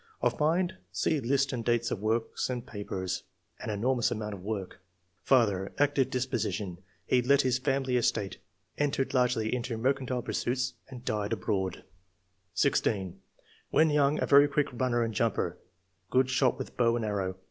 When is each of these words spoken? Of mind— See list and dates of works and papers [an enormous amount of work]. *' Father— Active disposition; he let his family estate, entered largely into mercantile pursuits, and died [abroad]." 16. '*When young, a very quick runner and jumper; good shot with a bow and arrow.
Of 0.19 0.39
mind— 0.39 0.77
See 1.01 1.19
list 1.19 1.53
and 1.53 1.63
dates 1.63 1.91
of 1.91 1.99
works 2.01 2.49
and 2.49 2.65
papers 2.65 3.21
[an 3.59 3.69
enormous 3.69 4.09
amount 4.09 4.33
of 4.33 4.41
work]. 4.41 4.79
*' 5.03 5.21
Father— 5.25 5.73
Active 5.77 6.09
disposition; 6.09 6.79
he 7.05 7.21
let 7.21 7.41
his 7.43 7.59
family 7.59 7.97
estate, 7.97 8.37
entered 8.79 9.13
largely 9.13 9.53
into 9.53 9.77
mercantile 9.77 10.23
pursuits, 10.23 10.73
and 10.89 11.05
died 11.05 11.33
[abroad]." 11.33 11.83
16. 12.55 13.19
'*When 13.69 13.91
young, 13.91 14.19
a 14.19 14.25
very 14.25 14.47
quick 14.47 14.73
runner 14.73 15.03
and 15.03 15.13
jumper; 15.13 15.59
good 16.09 16.31
shot 16.31 16.57
with 16.57 16.69
a 16.69 16.71
bow 16.71 16.95
and 16.95 17.05
arrow. 17.05 17.35